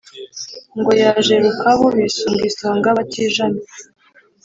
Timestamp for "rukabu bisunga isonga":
1.43-2.89